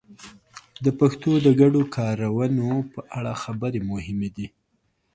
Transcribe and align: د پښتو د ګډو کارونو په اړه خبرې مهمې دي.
د 0.83 0.85
پښتو 0.99 1.31
د 1.45 1.47
ګډو 1.61 1.81
کارونو 1.95 2.69
په 2.93 2.99
اړه 3.17 3.31
خبرې 3.43 3.79
مهمې 3.91 4.29
دي. 4.35 4.47